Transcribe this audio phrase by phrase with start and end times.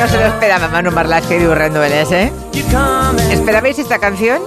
[0.00, 2.32] No se lo esperaba Manu Marlasque y Urrendo Vélez, ¿eh?
[3.30, 4.40] ¿Esperabais esta canción?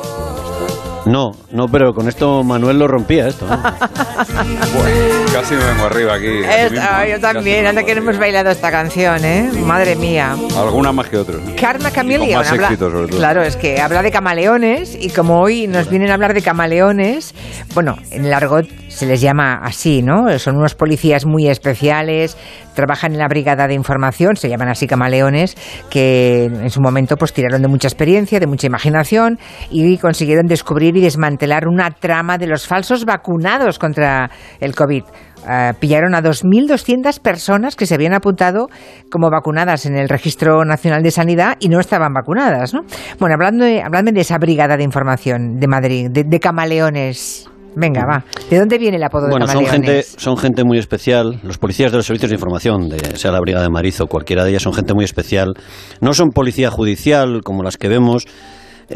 [1.05, 3.45] No, no, pero con esto Manuel lo rompía esto.
[3.47, 3.61] ¿no?
[5.33, 6.43] Casi me vengo arriba aquí.
[6.43, 9.49] aquí Es- mismo, ah, yo también, anda que no hemos bailado esta canción, ¿eh?
[9.65, 10.35] Madre mía.
[10.57, 11.41] Alguna más que otros.
[11.59, 12.37] Karma Chameleon.
[12.39, 13.17] Más habla- éxito, sobre todo.
[13.17, 17.33] Claro, es que habla de camaleones y como hoy nos vienen a hablar de camaleones,
[17.73, 18.67] bueno, en el argot
[18.99, 20.37] se les llama así, ¿no?
[20.39, 22.35] Son unos policías muy especiales,
[22.75, 25.55] trabajan en la brigada de información, se llaman así camaleones,
[25.89, 29.39] que en su momento pues tiraron de mucha experiencia, de mucha imaginación
[29.71, 35.03] y consiguieron descubrir y desmantelar una trama de los falsos vacunados contra el COVID.
[35.49, 38.67] Eh, pillaron a 2.200 personas que se habían apuntado
[39.09, 42.81] como vacunadas en el Registro Nacional de Sanidad y no estaban vacunadas, ¿no?
[43.17, 47.49] Bueno, hablando de, hablando de esa brigada de información de Madrid, de, de camaleones.
[47.75, 48.23] Venga, va.
[48.49, 51.39] ¿De dónde viene el apodo Bueno, de son gente, son gente muy especial.
[51.43, 54.43] Los policías de los servicios de información, de, sea la Brigada de Marizo o cualquiera
[54.43, 55.53] de ellas, son gente muy especial.
[56.01, 58.25] No son policía judicial como las que vemos.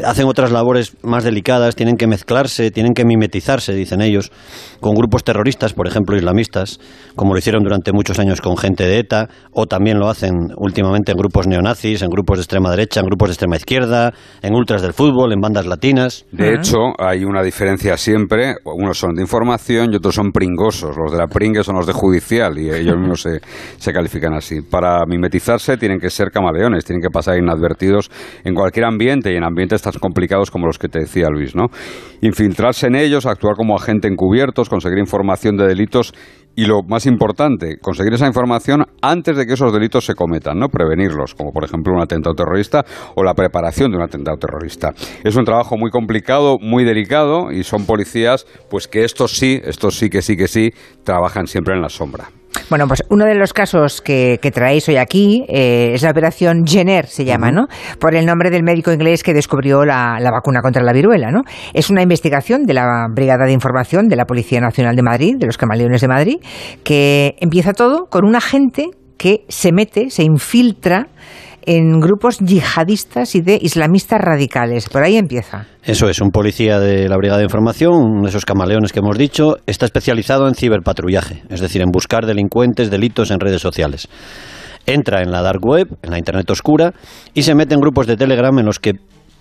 [0.02, 4.32] Hacen otras labores más delicadas, tienen que mezclarse, tienen que mimetizarse, dicen ellos,
[4.80, 6.80] con grupos terroristas, por ejemplo, islamistas,
[7.14, 11.12] como lo hicieron durante muchos años con gente de ETA, o también lo hacen últimamente
[11.12, 14.82] en grupos neonazis, en grupos de extrema derecha, en grupos de extrema izquierda, en ultras
[14.82, 16.26] del fútbol, en bandas latinas.
[16.32, 18.56] De hecho, hay una diferencia siempre.
[18.64, 20.96] Unos son de información y otros son pringosos.
[20.96, 23.40] Los de la pringue son los de judicial y ellos mismos se,
[23.76, 24.60] se califican así.
[24.60, 28.10] Para mimetizarse tienen que ser camaleones, tienen que pasar inadvertidos
[28.44, 31.66] en cualquier ambiente y en ambientes tan complicados como los que te decía Luis, ¿no?
[32.20, 36.12] Infiltrarse en ellos, actuar como agente encubiertos, conseguir información de delitos
[36.56, 40.68] y lo más importante, conseguir esa información antes de que esos delitos se cometan, ¿no?
[40.68, 42.84] Prevenirlos, como por ejemplo un atentado terrorista
[43.16, 44.92] o la preparación de un atentado terrorista.
[45.24, 49.96] Es un trabajo muy complicado, muy delicado y son policías, pues que estos sí, estos
[49.98, 50.70] sí que sí que sí,
[51.02, 52.28] trabajan siempre en la sombra.
[52.70, 56.66] Bueno, pues uno de los casos que, que traéis hoy aquí eh, es la operación
[56.66, 57.66] Jenner, se llama, ¿no?
[57.98, 61.42] Por el nombre del médico inglés que descubrió la, la vacuna contra la viruela, ¿no?
[61.74, 65.46] Es una investigación de la Brigada de Información de la Policía Nacional de Madrid, de
[65.46, 66.36] los Camaleones de Madrid,
[66.82, 71.08] que empieza todo con un agente que se mete, se infiltra
[71.66, 74.88] en grupos yihadistas y de islamistas radicales.
[74.88, 75.66] Por ahí empieza.
[75.82, 79.56] Eso es, un policía de la Brigada de Información, de esos camaleones que hemos dicho,
[79.66, 84.08] está especializado en ciberpatrullaje, es decir, en buscar delincuentes, delitos en redes sociales.
[84.86, 86.92] Entra en la dark web, en la Internet oscura,
[87.32, 88.92] y se mete en grupos de Telegram en los que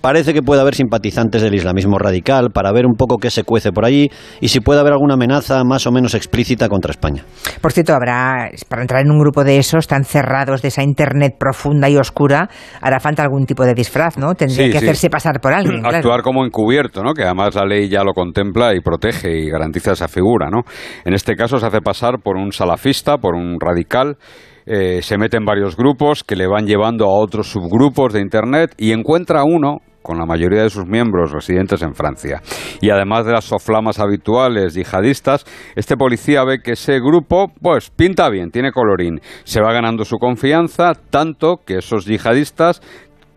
[0.03, 3.71] parece que puede haber simpatizantes del islamismo radical para ver un poco qué se cuece
[3.71, 4.09] por allí
[4.41, 7.23] y si puede haber alguna amenaza más o menos explícita contra España.
[7.61, 11.35] Por cierto, habrá, para entrar en un grupo de esos tan cerrados, de esa internet
[11.39, 12.49] profunda y oscura,
[12.81, 14.35] hará falta algún tipo de disfraz, ¿no?
[14.35, 14.85] Tendría Sí, que sí.
[14.85, 15.79] hacerse pasar por alguien.
[15.81, 15.95] claro.
[15.97, 17.13] Actuar como encubierto, ¿no?
[17.13, 20.63] Que además la ley ya lo contempla y protege y garantiza esa figura, ¿no?
[21.05, 24.17] En este caso se hace pasar por un salafista, por un radical.
[24.65, 28.73] eh, se mete en varios grupos que le van llevando a otros subgrupos de Internet
[28.77, 32.41] y encuentra uno con la mayoría de sus miembros residentes en Francia.
[32.81, 38.29] Y además de las soflamas habituales yihadistas, este policía ve que ese grupo, pues, pinta
[38.29, 39.19] bien, tiene colorín.
[39.45, 42.81] Se va ganando su confianza, tanto que esos yihadistas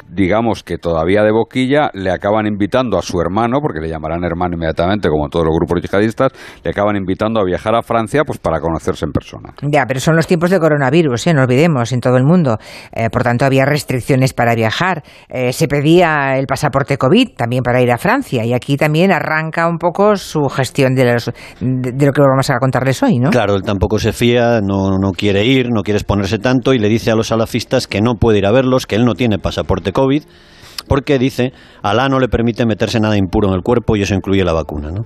[0.09, 4.55] digamos que todavía de boquilla, le acaban invitando a su hermano, porque le llamarán hermano
[4.57, 8.61] inmediatamente, como todos los grupos yihadistas, le acaban invitando a viajar a Francia pues para
[8.61, 9.55] conocerse en persona.
[9.63, 11.35] Ya, pero son los tiempos de coronavirus, ¿eh?
[11.35, 12.59] no olvidemos, en todo el mundo.
[12.93, 15.03] Eh, por tanto, había restricciones para viajar.
[15.29, 18.45] Eh, se pedía el pasaporte COVID también para ir a Francia.
[18.45, 21.31] Y aquí también arranca un poco su gestión de, los-
[21.61, 23.31] de, de lo que vamos a contarles hoy, ¿no?
[23.31, 26.89] Claro, él tampoco se fía, no, no quiere ir, no quiere exponerse tanto y le
[26.89, 29.93] dice a los salafistas que no puede ir a verlos, que él no tiene pasaporte
[29.97, 30.23] COVID,
[30.89, 31.53] porque dice,
[31.83, 34.91] Alá no le permite meterse nada impuro en el cuerpo y eso incluye la vacuna.
[34.91, 35.05] ¿no?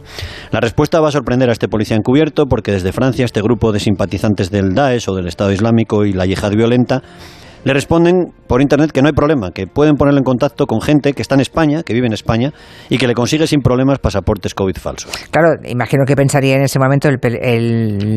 [0.51, 3.79] La respuesta va a sorprender a este policía encubierto porque desde Francia este grupo de
[3.79, 7.03] simpatizantes del Daesh o del Estado Islámico y la yihad violenta
[7.65, 11.13] le responden por internet que no hay problema, que pueden ponerle en contacto con gente
[11.13, 12.53] que está en España, que vive en España
[12.89, 15.13] y que le consigue sin problemas pasaportes COVID falsos.
[15.31, 17.19] Claro, imagino que pensaría en ese momento el,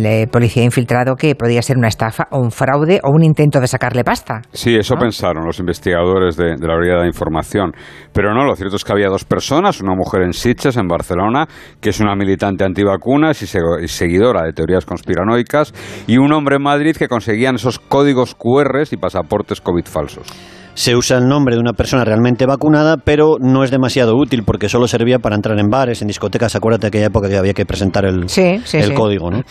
[0.06, 3.68] eh, policía infiltrado que podía ser una estafa o un fraude o un intento de
[3.68, 4.42] sacarle pasta.
[4.54, 5.02] Sí, eso ¿No?
[5.02, 7.72] pensaron los investigadores de, de la Brigada de Información.
[8.14, 11.48] Pero no, lo cierto es que había dos personas, una mujer en Sitges, en Barcelona,
[11.82, 15.74] que es una militante antivacunas y, se- y seguidora de teorías conspiranoicas,
[16.08, 20.28] y un hombre en Madrid que conseguían esos códigos QR y pasaportes COVID falsos.
[20.76, 24.70] Se usa el nombre de una persona realmente vacunada, pero no es demasiado útil porque
[24.70, 26.56] solo servía para entrar en bares, en discotecas.
[26.56, 28.94] Acuérdate de aquella época que había que presentar el, Sí, sí, el sí.
[28.96, 29.42] código, ¿no?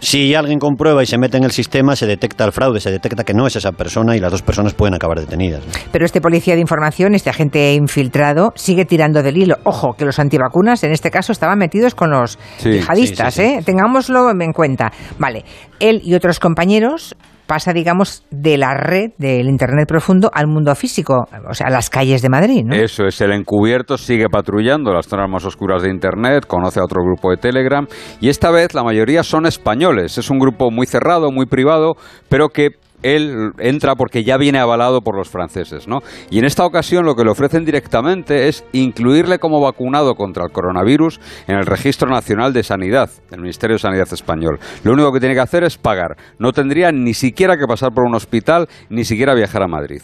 [0.00, 3.22] Si alguien comprueba y se mete en el sistema, se detecta el fraude, se detecta
[3.22, 5.64] que no es esa persona y las dos personas pueden acabar detenidas.
[5.64, 5.72] ¿no?
[5.92, 9.58] Pero este policía de información, este agente infiltrado, sigue tirando del hilo.
[9.62, 13.46] Ojo, que los antivacunas en este caso estaban metidos con los Sí, yihadistas, sí, sí,
[13.46, 13.54] sí.
[13.54, 13.62] ¿eh?
[13.64, 14.90] Tengámoslo en cuenta.
[15.20, 15.44] Vale,
[15.78, 17.14] él y otros compañeros
[17.52, 21.90] pasa, digamos, de la red del Internet profundo al mundo físico, o sea, a las
[21.90, 22.74] calles de Madrid, ¿no?
[22.74, 27.04] Eso es, el encubierto sigue patrullando las zonas más oscuras de Internet, conoce a otro
[27.04, 27.86] grupo de Telegram
[28.22, 30.16] y esta vez la mayoría son españoles.
[30.16, 31.92] Es un grupo muy cerrado, muy privado,
[32.30, 32.70] pero que
[33.02, 36.00] él entra porque ya viene avalado por los franceses, ¿no?
[36.30, 40.52] Y en esta ocasión lo que le ofrecen directamente es incluirle como vacunado contra el
[40.52, 44.58] coronavirus en el Registro Nacional de Sanidad del Ministerio de Sanidad español.
[44.84, 46.16] Lo único que tiene que hacer es pagar.
[46.38, 50.02] No tendría ni siquiera que pasar por un hospital, ni siquiera viajar a Madrid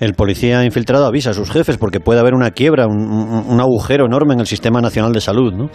[0.00, 4.06] el policía infiltrado avisa a sus jefes porque puede haber una quiebra, un, un, agujero
[4.06, 5.52] enorme en el sistema nacional de salud.
[5.52, 5.70] ¿no?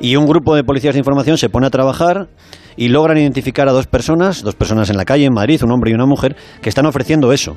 [0.00, 2.28] Y un grupo de policías de información se pone a trabajar
[2.76, 5.90] y logran identificar a dos personas, dos personas en la calle en Madrid, un hombre
[5.90, 7.56] y una mujer, que están ofreciendo eso.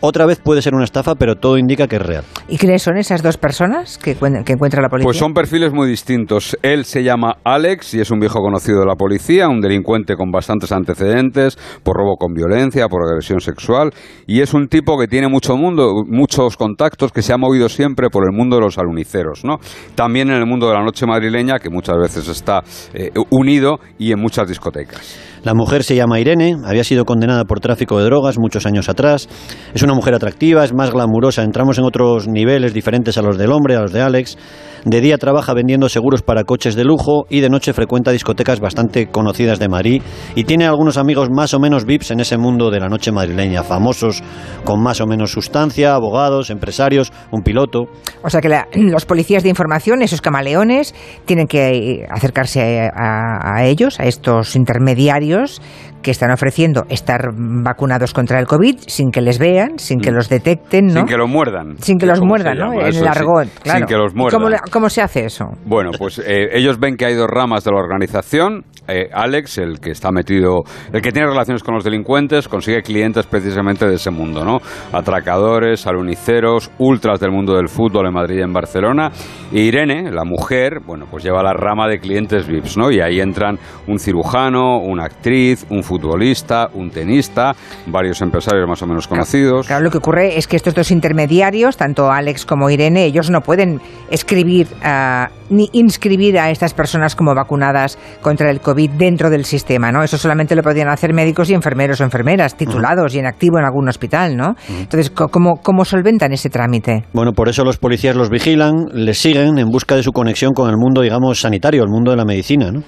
[0.00, 2.24] Otra vez puede ser una estafa, pero todo indica que es real.
[2.48, 5.06] ¿Y quiénes son esas dos personas que, que, encuentra la policía?
[5.06, 6.56] Pues son perfiles muy distintos.
[6.62, 10.30] Él se llama Alex y es un viejo conocido de la policía, un delincuente con
[10.30, 13.90] bastantes antecedentes por robo con violencia, por agresión sexual,
[14.26, 18.08] y es un tipo que tiene mucho mundo, muchos contactos, que se ha movido siempre
[18.08, 19.56] por el mundo de los aluniceros, ¿no?
[19.94, 22.62] También en el mundo de la noche madrileña, que muchas veces está
[22.94, 25.18] eh, unido, y en muchas discotecas.
[25.44, 29.28] La mujer se llama Irene, había sido condenada por tráfico de drogas muchos años atrás.
[29.72, 33.52] Es una mujer atractiva, es más glamurosa, entramos en otros niveles diferentes a los del
[33.52, 34.36] hombre, a los de Alex.
[34.84, 39.08] De día trabaja vendiendo seguros para coches de lujo y de noche frecuenta discotecas bastante
[39.10, 40.02] conocidas de Madrid
[40.34, 43.62] y tiene algunos amigos más o menos VIPs en ese mundo de la noche madrileña,
[43.62, 44.22] famosos
[44.64, 47.84] con más o menos sustancia, abogados, empresarios, un piloto.
[48.22, 50.94] O sea que los policías de información, esos camaleones,
[51.26, 55.60] tienen que acercarse a ellos, a estos intermediarios usuarios
[56.02, 60.14] que están ofreciendo estar vacunados contra el COVID sin que les vean, sin que mm.
[60.14, 60.92] los detecten, ¿no?
[60.92, 61.78] Sin que los muerdan.
[61.78, 62.72] Sin que los muerdan, ¿no?
[62.72, 63.78] En el argot, claro.
[63.78, 64.40] Sin que los muerdan.
[64.40, 65.46] ¿Cómo, ¿Cómo, se hace eso?
[65.64, 68.64] Bueno, pues eh, ellos ven que hay dos ramas de la organización.
[68.86, 70.62] Eh, Alex, el que está metido,
[70.92, 74.60] el que tiene relaciones con los delincuentes, consigue clientes precisamente de ese mundo, ¿no?
[74.92, 79.10] Atracadores, aluniceros, ultras del mundo del fútbol en Madrid y en Barcelona.
[79.52, 82.90] Y Irene, la mujer, bueno, pues lleva la rama de clientes VIPs, ¿no?
[82.90, 87.56] Y ahí entran un cirujano, una actriz, un futbolista, un tenista,
[87.86, 89.66] varios empresarios más o menos conocidos.
[89.66, 93.40] Claro, lo que ocurre es que estos dos intermediarios, tanto Alex como Irene, ellos no
[93.40, 93.80] pueden
[94.10, 99.90] escribir uh, ni inscribir a estas personas como vacunadas contra el COVID dentro del sistema,
[99.90, 100.02] ¿no?
[100.02, 103.64] Eso solamente lo podían hacer médicos y enfermeros o enfermeras titulados y en activo en
[103.64, 104.54] algún hospital, ¿no?
[104.68, 107.04] Entonces, ¿cómo, ¿cómo solventan ese trámite?
[107.14, 110.68] Bueno, por eso los policías los vigilan, les siguen en busca de su conexión con
[110.68, 112.82] el mundo, digamos, sanitario, el mundo de la medicina, ¿no?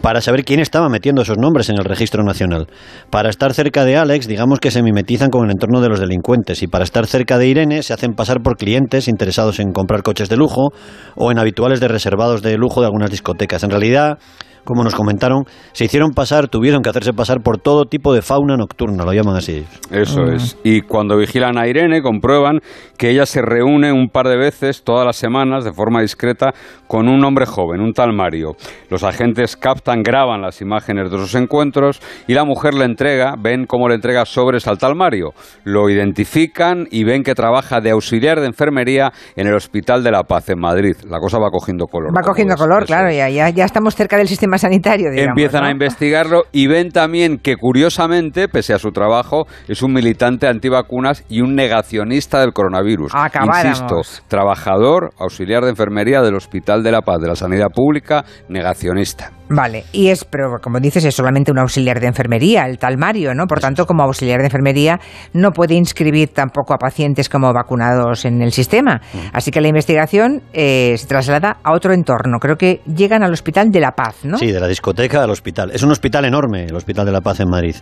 [0.00, 2.66] Para saber quién estaba metiendo esos nombres en el registro nacional.
[3.10, 6.62] Para estar cerca de Alex, digamos que se mimetizan con el entorno de los delincuentes
[6.62, 10.28] y para estar cerca de Irene se hacen pasar por clientes interesados en comprar coches
[10.28, 10.72] de lujo
[11.16, 13.62] o en habituales de reservados de lujo de algunas discotecas.
[13.62, 14.18] En realidad,
[14.64, 18.56] como nos comentaron, se hicieron pasar, tuvieron que hacerse pasar por todo tipo de fauna
[18.56, 19.64] nocturna, lo llaman así.
[19.90, 20.34] Eso ah.
[20.34, 20.56] es.
[20.64, 22.60] Y cuando vigilan a Irene, comprueban
[22.96, 26.52] que ella se reúne un par de veces todas las semanas de forma discreta
[26.86, 28.56] con un hombre joven, un tal Mario.
[28.88, 33.66] Los agentes captan, graban las imágenes de sus encuentros y la mujer le entrega, ven
[33.66, 35.32] cómo le entrega sobres al tal Mario.
[35.64, 40.24] Lo identifican y ven que trabaja de auxiliar de enfermería en el Hospital de la
[40.24, 40.96] Paz en Madrid.
[41.08, 42.10] La cosa va cogiendo color.
[42.16, 45.10] Va cogiendo color, claro, ya, ya, ya estamos cerca del sistema sanitario.
[45.12, 50.46] Empiezan a investigarlo y ven también que, curiosamente, pese a su trabajo, es un militante
[50.46, 53.12] antivacunas y un negacionista del coronavirus.
[53.44, 59.39] Insisto, trabajador, auxiliar de enfermería del Hospital de la Paz de la Sanidad Pública, negacionista.
[59.52, 63.34] Vale, y es, pero como dices, es solamente un auxiliar de enfermería, el tal Mario,
[63.34, 63.46] ¿no?
[63.48, 65.00] Por tanto, como auxiliar de enfermería,
[65.32, 69.00] no puede inscribir tampoco a pacientes como vacunados en el sistema.
[69.32, 72.38] Así que la investigación eh, se traslada a otro entorno.
[72.38, 74.38] Creo que llegan al Hospital de la Paz, ¿no?
[74.38, 75.72] Sí, de la discoteca al hospital.
[75.72, 77.74] Es un hospital enorme, el Hospital de la Paz en Madrid.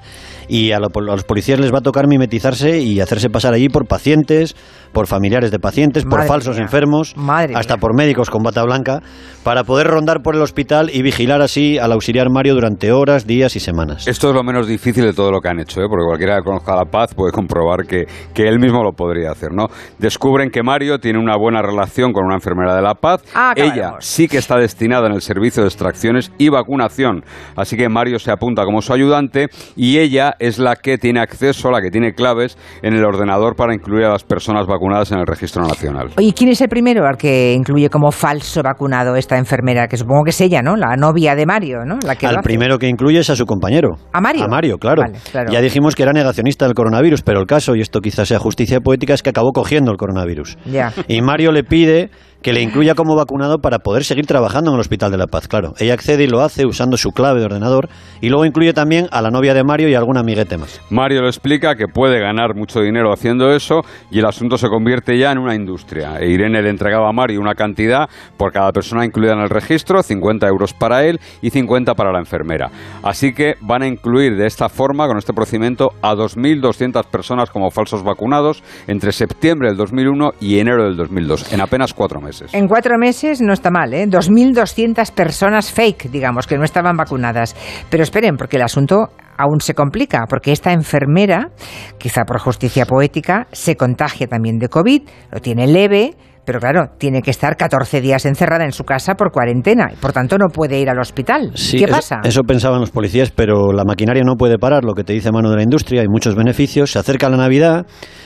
[0.48, 4.56] Y a, los policías les va a tocar mimetizarse y hacerse pasar allí por pacientes,
[4.94, 7.14] por familiares de pacientes, por falsos enfermos,
[7.54, 9.02] hasta por médicos con bata blanca,
[9.42, 13.56] para poder rondar por el hospital y vigilar así al auxiliar Mario durante horas, días
[13.56, 14.06] y semanas.
[14.06, 15.86] Esto es lo menos difícil de todo lo que han hecho, ¿eh?
[15.88, 19.52] porque cualquiera que conozca la paz puede comprobar que, que, él mismo lo podría hacer.
[19.52, 19.66] ¿no?
[19.98, 23.22] Descubren que Mario tiene una buena relación con una enfermera de la paz.
[23.34, 27.24] Ah, Ella sí que está destinada en el servicio de extracciones y vacunación.
[27.56, 31.70] Así que Mario se apunta como su ayudante y ella es la que tiene acceso,
[31.70, 35.26] la que tiene claves en el ordenador para incluir a las personas vacunadas en el
[35.26, 36.10] registro nacional.
[36.16, 39.88] Oye, ¿quién es el primero al que incluye como falso vacunado esta enfermera?
[39.88, 40.76] Que supongo que es ella, ¿no?
[40.76, 41.98] La novia de Mario, ¿no?
[42.04, 43.96] La al primero que incluye es a su compañero.
[44.12, 44.44] ¿A Mario?
[44.44, 45.02] A Mario, claro.
[45.50, 48.80] Ya dijimos que era negacionista del coronavirus, pero el caso, y esto quizás sea justicia
[48.80, 50.58] poética, es que acabó cogiendo el coronavirus.
[50.66, 50.92] Ya.
[51.08, 52.10] Y Mario le pide
[52.42, 55.48] que le incluya como vacunado para poder seguir trabajando en el Hospital de la Paz.
[55.48, 57.88] Claro, ella accede y lo hace usando su clave de ordenador
[58.20, 60.80] y luego incluye también a la novia de Mario y a algún amiguete más.
[60.90, 65.18] Mario lo explica que puede ganar mucho dinero haciendo eso y el asunto se convierte
[65.18, 66.18] ya en una industria.
[66.20, 70.02] E Irene le entregaba a Mario una cantidad por cada persona incluida en el registro,
[70.02, 72.70] 50 euros para él y 50 para la enfermera.
[73.02, 77.70] Así que van a incluir de esta forma, con este procedimiento, a 2.200 personas como
[77.70, 82.37] falsos vacunados entre septiembre del 2001 y enero del 2002, en apenas cuatro meses.
[82.52, 84.06] En cuatro meses no está mal, ¿eh?
[84.06, 87.54] 2.200 personas fake, digamos, que no estaban vacunadas.
[87.90, 91.50] Pero esperen, porque el asunto aún se complica, porque esta enfermera,
[91.98, 96.14] quizá por justicia poética, se contagia también de COVID, lo tiene leve,
[96.48, 100.14] pero claro, tiene que estar 14 días encerrada en su casa por cuarentena y por
[100.14, 101.50] tanto no puede ir al hospital.
[101.54, 102.20] Sí, ¿Qué eso- pasa?
[102.24, 105.50] Eso, pensaban los policías, pero la maquinaria no puede parar, lo que te dice mano
[105.50, 107.84] de la industria, hay muchos beneficios, se acerca la Navidad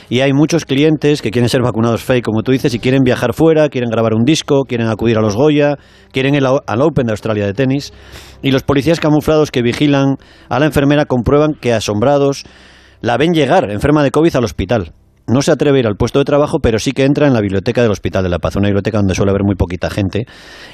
[0.08, 3.34] y hay muchos clientes que quieren ser vacunados fake, como tú dices, y quieren viajar
[3.34, 5.74] fuera, quieren grabar un disco, quieren acudir a los Goya,
[6.12, 7.92] quieren ir al al Open de Australia de tenis,
[8.40, 10.14] y los policías camuflados que vigilan
[10.48, 12.44] a la enfermera comprueban que asombrados
[13.00, 14.92] la ven llegar enferma de COVID al hospital.
[15.32, 17.40] No se atreve a ir al puesto de trabajo, pero sí que entra en la
[17.40, 20.26] biblioteca del Hospital de la Paz, una biblioteca donde suele haber muy poquita gente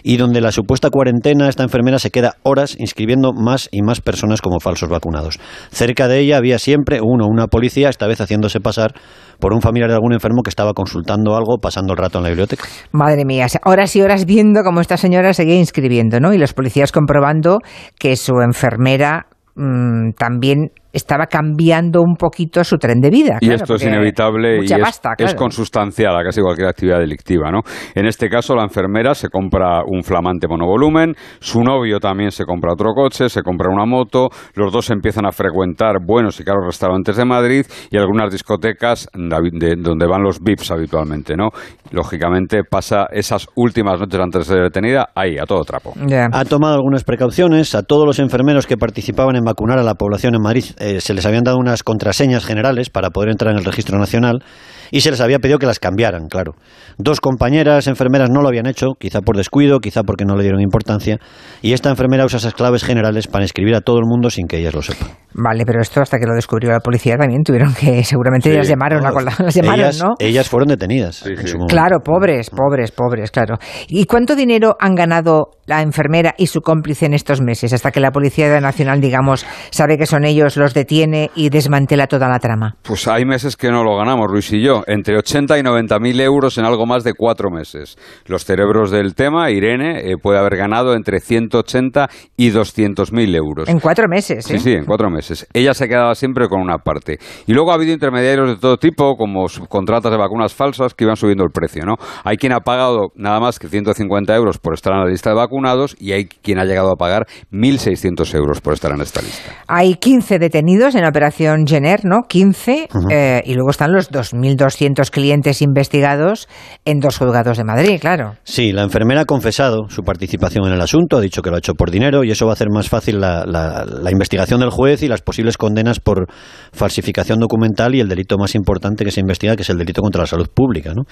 [0.02, 4.42] y donde la supuesta cuarentena, esta enfermera se queda horas inscribiendo más y más personas
[4.42, 5.38] como falsos vacunados.
[5.70, 8.94] Cerca de ella había siempre uno, una policía, esta vez haciéndose pasar
[9.38, 12.30] por un familiar de algún enfermo que estaba consultando algo, pasando el rato en la
[12.30, 12.64] biblioteca.
[12.90, 16.34] Madre mía, horas y horas viendo cómo esta señora seguía inscribiendo, ¿no?
[16.34, 17.60] Y los policías comprobando
[17.96, 23.38] que su enfermera mm, también estaba cambiando un poquito su tren de vida.
[23.40, 27.50] Y claro, esto es inevitable y es, pasta, es consustancial a casi cualquier actividad delictiva.
[27.50, 27.60] ¿no?
[27.94, 32.72] En este caso, la enfermera se compra un flamante monovolumen, su novio también se compra
[32.72, 37.16] otro coche, se compra una moto, los dos empiezan a frecuentar buenos y caros restaurantes
[37.16, 41.34] de Madrid y algunas discotecas de- de- donde van los VIPs habitualmente.
[41.36, 41.48] ¿no?
[41.92, 45.92] Lógicamente pasa esas últimas noches antes de ser detenida ahí, a todo trapo.
[46.32, 47.74] Ha tomado algunas precauciones.
[47.74, 51.14] A todos los enfermeros que participaban en vacunar a la población en Madrid eh, se
[51.14, 54.42] les habían dado unas contraseñas generales para poder entrar en el registro nacional
[54.90, 56.52] y se les había pedido que las cambiaran, claro.
[56.96, 60.60] Dos compañeras enfermeras no lo habían hecho, quizá por descuido, quizá porque no le dieron
[60.62, 61.18] importancia,
[61.60, 64.56] y esta enfermera usa esas claves generales para inscribir a todo el mundo sin que
[64.58, 65.08] ellas lo sepan.
[65.34, 68.66] Vale, pero esto hasta que lo descubrió la policía también tuvieron que, seguramente Sí, las
[68.68, 70.14] llamaron, cola- las llamaron, ellas, ¿no?
[70.18, 71.16] ellas fueron detenidas.
[71.16, 71.46] Sí, en sí.
[71.48, 71.72] su momento.
[71.74, 73.56] Claro, pobres, pobres, pobres, claro.
[73.88, 77.74] ¿Y cuánto dinero han ganado la enfermera y su cómplice en estos meses?
[77.74, 82.28] Hasta que la Policía Nacional, digamos, sabe que son ellos, los detiene y desmantela toda
[82.28, 82.76] la trama.
[82.82, 86.20] Pues hay meses que no lo ganamos, Luis y yo, entre 80 y 90 mil
[86.20, 87.96] euros en algo más de cuatro meses.
[88.26, 93.68] Los cerebros del tema, Irene, eh, puede haber ganado entre 180 y 200 mil euros.
[93.68, 94.58] En cuatro meses, ¿eh?
[94.58, 95.46] Sí, sí, en cuatro meses.
[95.52, 97.18] Ella se quedaba siempre con una parte.
[97.46, 101.16] Y luego ha habido intermediarios de todo tipo, como subcontratas de vacunas falsas, que iban
[101.16, 101.96] subiendo el precio, ¿no?
[102.24, 105.36] Hay quien ha pagado nada más que 150 euros por estar en la lista de
[105.36, 109.52] vacunados y hay quien ha llegado a pagar 1.600 euros por estar en esta lista.
[109.66, 112.22] Hay 15 detenidos en Operación Jenner, ¿no?
[112.28, 112.88] 15.
[113.10, 116.48] eh, y luego están los 2.200 clientes investigados
[116.84, 118.34] en dos juzgados de Madrid, claro.
[118.42, 121.58] Sí, la enfermera ha confesado su participación en el asunto, ha dicho que lo ha
[121.60, 124.70] hecho por dinero y eso va a hacer más fácil la, la- la investigación del
[124.70, 126.26] juez y las posibles condenas por
[126.72, 130.22] falsificación documental y el delito más importante que se investiga, que es el delito contra
[130.22, 130.92] la salud pública.
[130.94, 131.02] ¿no?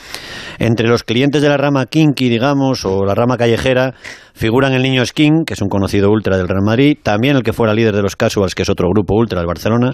[0.59, 3.95] Entre los clientes de la rama kinky, digamos, o la rama callejera,
[4.35, 7.53] figuran el niño Skin, que es un conocido ultra del Real Madrid, también el que
[7.53, 9.93] fuera líder de los Casuals, que es otro grupo ultra del Barcelona,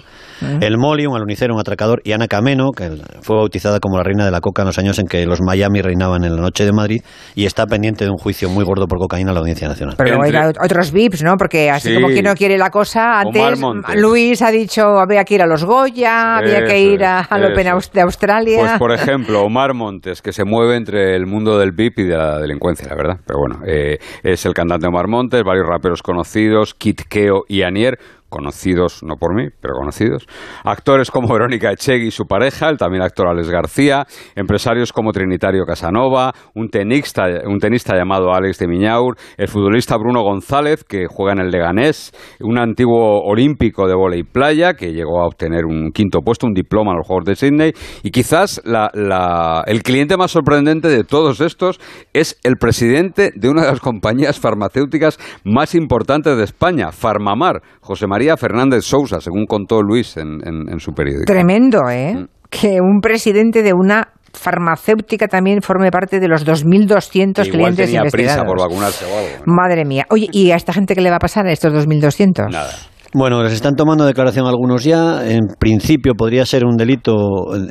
[0.61, 2.89] el Moli, un alunicero, un atracador, y Ana Cameno, que
[3.21, 5.81] fue bautizada como la reina de la coca en los años en que los Miami
[5.81, 7.01] reinaban en la noche de Madrid,
[7.35, 9.95] y está pendiente de un juicio muy gordo por cocaína en la Audiencia Nacional.
[9.97, 11.35] Pero luego Entre- hay otros VIPs, ¿no?
[11.37, 11.95] Porque así Sí.
[11.95, 13.95] como que no quiere la cosa, Omar antes Montes.
[14.01, 17.67] Luis ha dicho había que ir a los Goya, había que ir a- al Open
[17.93, 18.57] de Australia.
[18.59, 18.91] Pues por
[19.37, 22.87] ejemplo, Omar Montes, que se mueve entre el mundo del VIP y de la delincuencia,
[22.89, 23.17] la verdad.
[23.25, 27.97] Pero bueno, eh, es el cantante Omar Montes, varios raperos conocidos, Kit Keo y Anier,
[28.33, 30.25] conocidos, no por mí, pero conocidos.
[30.63, 35.65] Actores como Verónica Echegui y su pareja, el también actor Alex García, empresarios como Trinitario
[35.65, 41.33] Casanova, un tenista, un tenista llamado Alex de Miñaur, el futbolista Bruno González, que juega
[41.33, 42.11] en el Leganés,
[42.41, 46.91] un antiguo olímpico de volei playa, que llegó a obtener un quinto puesto, un diploma
[46.91, 47.71] en los Juegos de Sydney,
[48.01, 51.79] y quizás la- el cliente más sorprendente de todos estos
[52.13, 58.07] es el presidente de una de las compañías farmacéuticas más importantes de España, Farmamar, José
[58.07, 61.25] María Fernández Sousa, según contó Luis en, en- en su periódico.
[61.25, 62.15] Tremendo, ¿eh?
[62.15, 62.25] Mm.
[62.49, 68.01] Que un presidente de una farmacéutica también forme parte de los 2.200 Igual clientes tenía
[68.01, 68.45] prisa investigados.
[68.47, 69.45] por vacunarse o algo.
[69.45, 69.53] ¿no?
[69.53, 70.05] Madre mía.
[70.09, 72.49] Oye, ¿y a esta gente qué le va a pasar a estos 2.200?
[72.51, 72.71] Nada.
[73.13, 75.23] Bueno, les están tomando declaración algunos ya.
[75.29, 77.13] En principio podría ser un delito.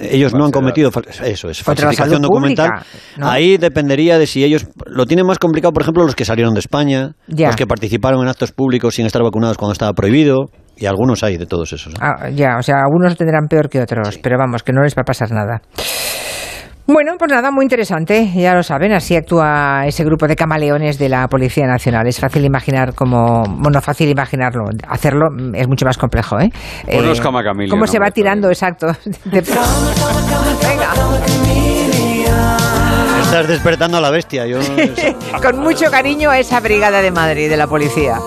[0.00, 0.90] Ellos no han cometido
[1.24, 2.70] eso, es falsificación documental.
[3.20, 6.60] Ahí dependería de si ellos lo tienen más complicado, por ejemplo, los que salieron de
[6.60, 10.46] España, los que participaron en actos públicos sin estar vacunados cuando estaba prohibido.
[10.74, 11.92] Y algunos hay de todos esos.
[12.00, 15.02] Ah, ya, o sea, algunos tendrán peor que otros, pero vamos, que no les va
[15.02, 15.60] a pasar nada.
[16.86, 21.08] Bueno, pues nada, muy interesante, ya lo saben, así actúa ese grupo de camaleones de
[21.08, 22.08] la Policía Nacional.
[22.08, 26.50] Es fácil imaginar cómo, bueno, fácil imaginarlo, hacerlo es mucho más complejo, ¿eh?
[26.86, 28.88] Bueno, eh, ¿Cómo se va tirando, exacto?
[29.24, 29.52] Venga.
[33.22, 34.46] Estás despertando a la bestia.
[34.46, 34.58] Yo...
[35.42, 38.18] Con mucho cariño a esa brigada de Madrid de la policía.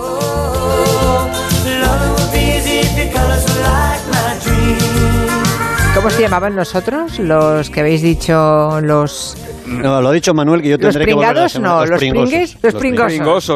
[6.05, 7.17] ¿Cómo se llamaban nosotros?
[7.17, 9.35] Los que habéis dicho los...
[9.65, 12.75] No, lo ha dicho Manuel que yo tendré que volver a no, los, pringues, los
[12.75, 13.07] pringosos.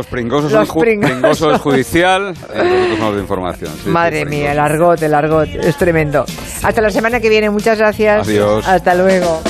[0.07, 3.71] Pringosos, los pringosos, es judicial, eh, de información.
[3.85, 6.25] Madre mía, el argot, el argot, es tremendo.
[6.63, 8.27] Hasta la semana que viene, muchas gracias.
[8.27, 8.67] Adiós.
[8.67, 9.43] Hasta luego.